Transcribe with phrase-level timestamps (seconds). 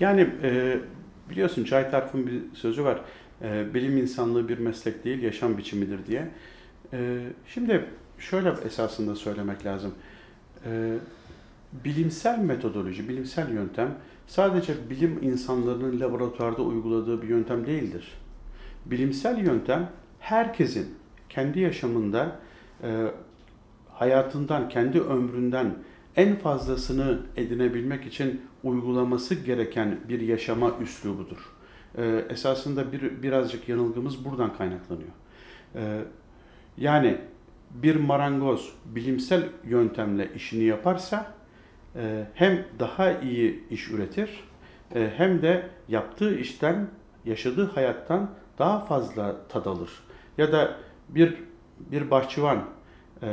[0.00, 0.78] Yani e,
[1.30, 3.00] biliyorsun Cahit Arf'ın bir sözü var.
[3.42, 6.28] E, bilim insanlığı bir meslek değil, yaşam biçimidir diye.
[6.92, 7.84] E, şimdi
[8.18, 9.94] şöyle esasında söylemek lazım.
[10.66, 10.94] E,
[11.84, 13.94] bilimsel metodoloji, bilimsel yöntem
[14.26, 18.12] sadece bilim insanlarının laboratuvarda uyguladığı bir yöntem değildir.
[18.86, 20.94] Bilimsel yöntem herkesin
[21.28, 22.36] kendi yaşamında
[22.82, 23.06] e,
[23.88, 25.74] hayatından, kendi ömründen
[26.20, 31.52] en fazlasını edinebilmek için uygulaması gereken bir yaşama üslubudur.
[31.98, 35.10] E, esasında bir, birazcık yanılgımız buradan kaynaklanıyor.
[35.74, 36.00] E,
[36.76, 37.18] yani
[37.70, 41.34] bir marangoz bilimsel yöntemle işini yaparsa
[41.96, 44.44] e, hem daha iyi iş üretir
[44.94, 46.86] e, hem de yaptığı işten,
[47.24, 49.90] yaşadığı hayattan daha fazla tad alır.
[50.38, 50.76] Ya da
[51.08, 51.34] bir
[51.78, 52.64] bir bahçıvan
[53.22, 53.28] e,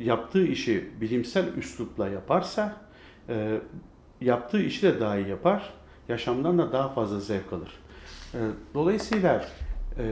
[0.00, 2.76] yaptığı işi bilimsel üslupla yaparsa
[3.28, 3.60] e,
[4.20, 5.72] yaptığı işi de daha iyi yapar,
[6.08, 7.70] yaşamdan da daha fazla zevk alır.
[8.34, 8.38] E,
[8.74, 9.44] dolayısıyla
[9.98, 10.10] e,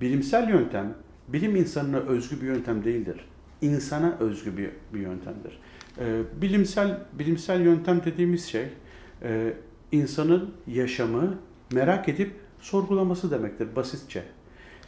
[0.00, 0.94] bilimsel yöntem
[1.28, 3.24] bilim insanına özgü bir yöntem değildir.
[3.60, 5.60] İnsana özgü bir, bir yöntemdir.
[5.98, 8.66] E, bilimsel bilimsel yöntem dediğimiz şey
[9.22, 9.52] e,
[9.92, 11.38] insanın yaşamı
[11.72, 14.22] merak edip sorgulaması demektir basitçe.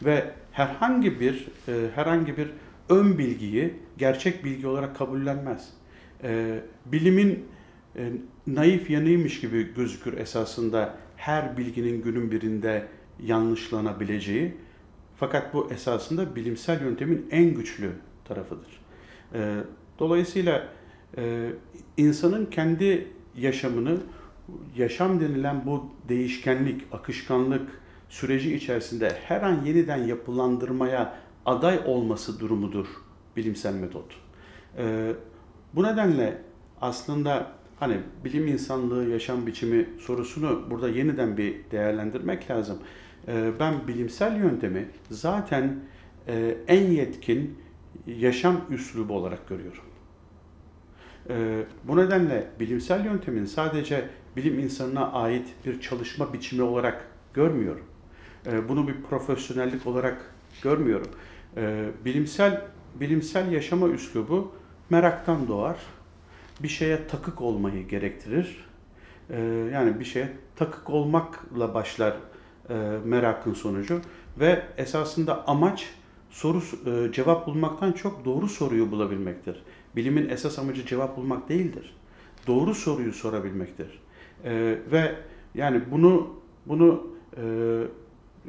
[0.03, 2.51] Ve herhangi bir e, herhangi bir
[2.91, 5.69] ön bilgiyi gerçek bilgi olarak kabullenmez.
[6.23, 7.45] E, bilimin
[7.97, 8.13] e,
[8.47, 12.87] naif yanıymış gibi gözükür esasında her bilginin günün birinde
[13.23, 14.55] yanlışlanabileceği.
[15.17, 17.91] Fakat bu esasında bilimsel yöntemin en güçlü
[18.25, 18.81] tarafıdır.
[19.35, 19.57] E,
[19.99, 20.69] dolayısıyla
[21.17, 21.51] e,
[21.97, 23.97] insanın kendi yaşamını,
[24.77, 31.15] yaşam denilen bu değişkenlik, akışkanlık süreci içerisinde her an yeniden yapılandırmaya
[31.47, 32.87] aday olması durumudur
[33.37, 34.15] bilimsel metot.
[34.79, 35.13] E,
[35.75, 36.43] bu nedenle
[36.81, 42.79] aslında hani bilim insanlığı yaşam biçimi sorusunu burada yeniden bir değerlendirmek lazım.
[43.29, 45.81] E, ben bilimsel yöntemi zaten
[46.29, 47.59] e, en yetkin
[48.07, 49.83] yaşam üslubu olarak görüyorum.
[51.31, 57.85] E, bu nedenle bilimsel yöntemin sadece bilim insanına ait bir çalışma biçimi olarak görmüyorum.
[58.47, 61.09] E, bunu bir profesyonellik olarak görmüyorum.
[61.57, 62.63] E, bilimsel
[63.01, 64.53] bilimsel yaşama üslubu
[64.91, 65.77] meraktan doğar.
[66.63, 68.69] Bir şeye takık olmayı gerektirir.
[69.31, 69.41] E,
[69.73, 72.17] yani bir şeye takık olmakla başlar
[73.05, 74.01] merakın sonucu
[74.41, 75.89] ve esasında amaç
[76.31, 76.63] soru
[77.13, 79.63] cevap bulmaktan çok doğru soruyu bulabilmektir.
[79.97, 81.97] Bilimin esas amacı cevap bulmak değildir.
[82.47, 84.01] Doğru soruyu sorabilmektir.
[84.93, 85.15] ve
[85.55, 86.31] yani bunu
[86.67, 87.07] bunu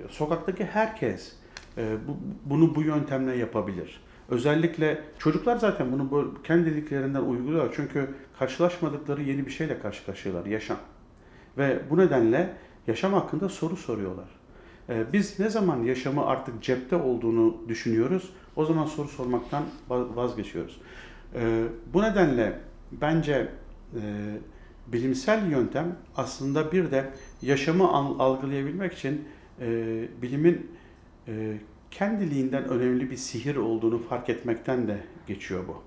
[0.10, 4.02] sokaktaki herkes e, bu, bunu bu yöntemle yapabilir.
[4.30, 7.74] Özellikle çocuklar zaten bunu bu, kendiliklerinden uyguluyor.
[7.76, 8.10] Çünkü
[8.40, 10.78] karşılaşmadıkları yeni bir şeyle karşı karşıyalar, yaşam.
[11.58, 12.54] Ve bu nedenle
[12.88, 14.30] yaşam hakkında soru soruyorlar.
[14.90, 20.82] E, biz ne zaman yaşamı artık cepte olduğunu düşünüyoruz, o zaman soru sormaktan vazgeçiyoruz.
[21.36, 22.60] E, bu nedenle
[22.92, 23.48] bence
[23.96, 24.02] e,
[24.88, 27.10] bilimsel yöntem aslında bir de
[27.42, 29.28] yaşamı algılayabilmek için
[29.62, 29.68] e,
[30.22, 30.72] bilimin
[31.28, 31.58] e,
[31.92, 35.84] kendiliğinden önemli bir sihir olduğunu fark etmekten de geçiyor bu.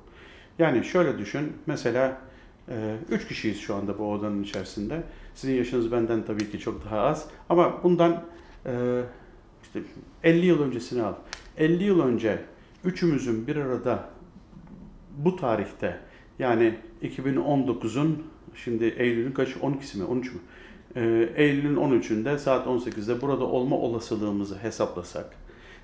[0.58, 2.20] Yani şöyle düşün, mesela
[2.68, 5.02] e, üç kişiyiz şu anda bu odanın içerisinde.
[5.34, 8.24] Sizin yaşınız benden tabii ki çok daha az ama bundan
[8.66, 9.02] e,
[9.62, 9.80] işte
[10.22, 11.14] 50 yıl öncesini al.
[11.58, 12.38] 50 yıl önce
[12.84, 14.10] üçümüzün bir arada
[15.16, 16.00] bu tarihte
[16.38, 18.22] yani 2019'un
[18.54, 20.40] şimdi Eylül'ün kaç 12'si mi 13 mü?
[20.96, 25.36] Ee, Eylül'ün 13'ünde saat 18'de burada olma olasılığımızı hesaplasak,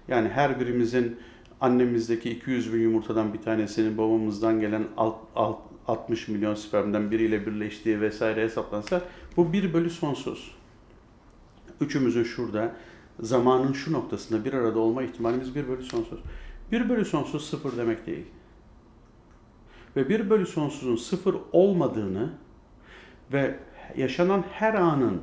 [0.09, 1.17] yani her birimizin
[1.61, 8.01] annemizdeki 200 bin yumurtadan bir tanesinin babamızdan gelen alt, alt, 60 milyon spermden biriyle birleştiği
[8.01, 9.03] vesaire hesaplansa
[9.37, 10.55] bu 1 bölü sonsuz.
[11.81, 12.77] Üçümüzün şurada
[13.21, 16.21] zamanın şu noktasında bir arada olma ihtimalimiz 1 bölü sonsuz.
[16.73, 18.27] 1 bölü sonsuz sıfır demek değil.
[19.97, 22.31] Ve 1 bölü sonsuzun sıfır olmadığını
[23.33, 23.59] ve
[23.97, 25.23] yaşanan her anın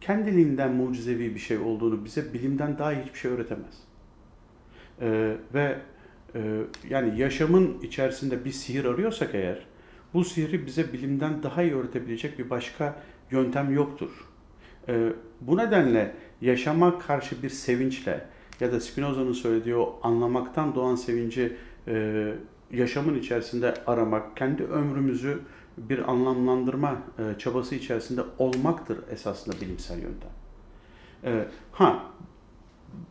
[0.00, 3.74] kendiliğinden mucizevi bir şey olduğunu bize bilimden daha hiçbir şey öğretemez.
[5.00, 5.78] Ee, ve
[6.34, 9.66] e, yani yaşamın içerisinde bir sihir arıyorsak eğer,
[10.14, 14.10] bu sihri bize bilimden daha iyi öğretebilecek bir başka yöntem yoktur.
[14.88, 18.26] Ee, bu nedenle yaşama karşı bir sevinçle
[18.60, 21.56] ya da Spinoza'nın söylediği o anlamaktan doğan sevinci
[21.88, 22.26] e,
[22.72, 25.38] yaşamın içerisinde aramak, kendi ömrümüzü
[25.88, 30.30] bir anlamlandırma e, çabası içerisinde olmaktır esasında bilimsel yöntem.
[31.24, 32.04] E, ha,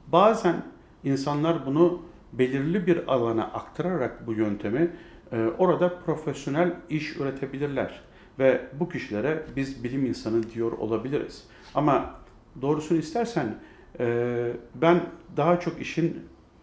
[0.08, 0.64] bazen
[1.04, 2.02] insanlar bunu
[2.34, 4.92] belirli bir alana aktararak bu yöntemi
[5.32, 8.02] e, orada profesyonel iş üretebilirler.
[8.40, 11.44] Ve bu kişilere biz bilim insanı diyor olabiliriz.
[11.76, 12.16] Ama
[12.62, 13.56] doğrusunu istersen
[14.76, 15.02] ben
[15.38, 16.22] daha çok işin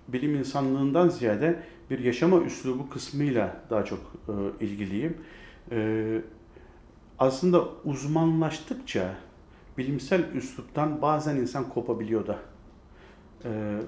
[0.08, 3.98] bilim insanlığından ziyade bir yaşama üslubu kısmıyla daha çok
[4.28, 5.16] e, ilgiliyim.
[5.72, 6.20] E,
[7.18, 9.14] aslında uzmanlaştıkça
[9.78, 12.38] bilimsel üsluptan bazen insan kopabiliyor da.
[13.44, 13.80] E,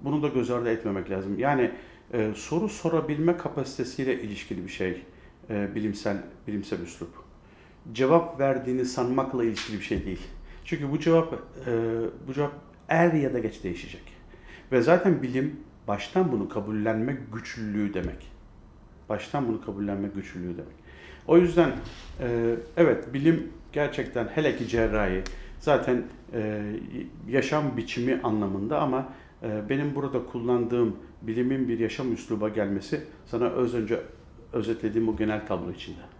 [0.00, 1.38] bunu da göz ardı etmemek lazım.
[1.38, 1.72] Yani
[2.12, 5.02] e, soru sorabilme kapasitesiyle ilişkili bir şey
[5.50, 6.16] e, bilimsel
[6.46, 7.10] bilimsel üslup.
[7.92, 10.22] Cevap verdiğini sanmakla ilişkili bir şey değil.
[10.64, 11.38] Çünkü bu cevap e,
[12.28, 12.52] bu cevap
[12.88, 14.02] er ya da geç değişecek.
[14.72, 18.32] Ve zaten bilim baştan bunu kabullenme güçlülüğü demek.
[19.08, 20.85] Baştan bunu kabullenme güçlülüğü demek.
[21.28, 21.72] O yüzden
[22.20, 25.22] e, evet bilim gerçekten hele ki cerrahi
[25.58, 26.02] zaten
[26.32, 26.62] e,
[27.28, 29.08] yaşam biçimi anlamında ama
[29.42, 34.00] e, benim burada kullandığım bilimin bir yaşam üsluba gelmesi sana öz önce
[34.52, 36.15] özetlediğim o genel tablo içinde.